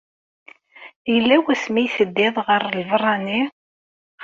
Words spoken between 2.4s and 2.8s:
ɣer